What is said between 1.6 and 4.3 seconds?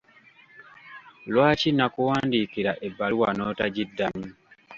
nakuwandiikira ebbaluwa n’otagiddamu?